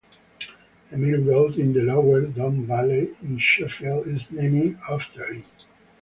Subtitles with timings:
[0.91, 5.45] A main road in the Lower Don Valley in Sheffield is named after him.